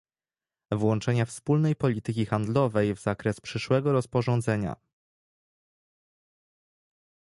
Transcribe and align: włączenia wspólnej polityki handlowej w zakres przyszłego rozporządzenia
włączenia 0.71 1.25
wspólnej 1.25 1.75
polityki 1.75 2.25
handlowej 2.25 2.95
w 2.95 2.99
zakres 2.99 3.41
przyszłego 3.41 3.91
rozporządzenia 3.91 4.75